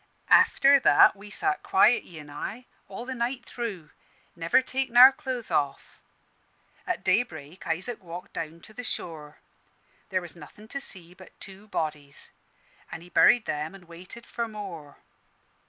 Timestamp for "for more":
14.25-14.97